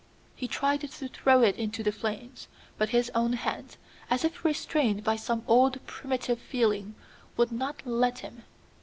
He 0.35 0.47
tried 0.47 0.81
to 0.81 0.87
throw 1.07 1.43
it 1.43 1.55
into 1.57 1.83
the 1.83 1.91
flames, 1.91 2.47
but 2.75 2.89
his 2.89 3.11
own 3.13 3.33
hands, 3.33 3.77
as 4.09 4.25
if 4.25 4.43
restrained 4.43 5.03
by 5.03 5.15
some 5.15 5.43
old 5.47 5.77
primitive 5.85 6.39
feeling, 6.39 6.95
would 7.37 7.51
not 7.51 7.85
let 7.85 8.17
him. 8.17 8.41